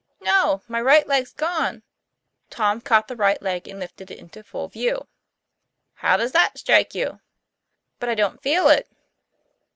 'No: 0.19 0.63
my 0.67 0.81
right 0.81 1.07
leg's 1.07 1.31
gone." 1.31 1.83
Tom 2.49 2.81
caught 2.81 3.07
the 3.07 3.15
right 3.15 3.39
leg 3.39 3.67
and 3.67 3.79
lifted 3.79 4.09
it 4.09 4.17
into 4.17 4.41
full 4.43 4.67
vew.' 4.67 5.07
How 6.01 6.17
does 6.17 6.31
that 6.31 6.57
strike 6.57 6.95
you?" 6.95 7.21
"But 7.99 8.09
I 8.09 8.15
don't 8.15 8.41
feel 8.41 8.67
it." 8.67 8.89